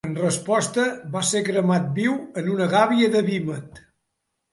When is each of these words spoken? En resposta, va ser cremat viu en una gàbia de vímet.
En 0.09 0.13
resposta, 0.19 0.85
va 1.15 1.21
ser 1.31 1.41
cremat 1.49 1.85
viu 1.99 2.15
en 2.43 2.49
una 2.55 2.69
gàbia 2.73 3.11
de 3.17 3.21
vímet. 3.29 3.79